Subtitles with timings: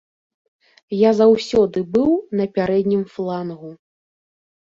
[0.99, 3.69] Я заўсёды быў на пярэднім флангу.